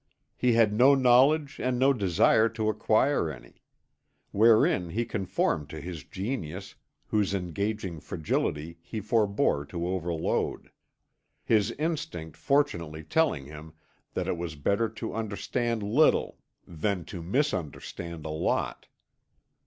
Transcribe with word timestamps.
He 0.35 0.53
had 0.53 0.73
no 0.73 0.95
knowledge 0.95 1.59
and 1.59 1.77
no 1.77 1.93
desire 1.93 2.49
to 2.49 2.69
acquire 2.69 3.29
any; 3.29 3.61
wherein 4.31 4.89
he 4.89 5.05
conformed 5.05 5.69
to 5.69 5.79
his 5.79 6.03
genius 6.03 6.73
whose 7.05 7.35
engaging 7.35 7.99
fragility 7.99 8.79
he 8.81 8.99
forbore 8.99 9.63
to 9.69 9.85
overload; 9.87 10.71
his 11.45 11.69
instinct 11.73 12.35
fortunately 12.35 13.03
telling 13.03 13.45
him 13.45 13.73
that 14.15 14.27
it 14.27 14.37
was 14.37 14.55
better 14.55 14.89
to 14.89 15.13
understand 15.13 15.83
little 15.83 16.39
than 16.65 17.05
to 17.05 17.21
misunderstand 17.21 18.25
a 18.25 18.29
lot. 18.29 18.87